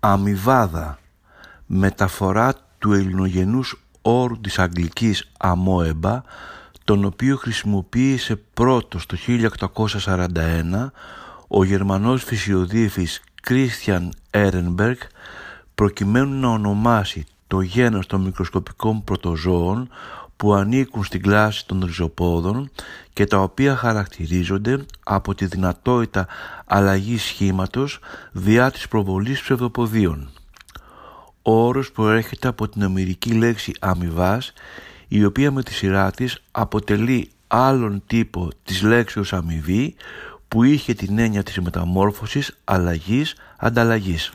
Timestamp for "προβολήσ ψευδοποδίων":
28.88-30.30